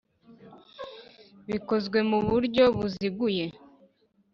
bikozwe 1.47 1.99
mu 2.09 2.19
buryo 2.27 2.63
buziguye 2.77 3.45